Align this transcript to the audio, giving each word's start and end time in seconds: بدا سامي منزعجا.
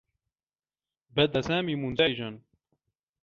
بدا 1.15 1.41
سامي 1.41 1.75
منزعجا. 1.75 2.41